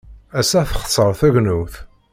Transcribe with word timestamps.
Ass-a, 0.39 0.61
texṣer 0.69 1.11
tegnewt. 1.19 1.73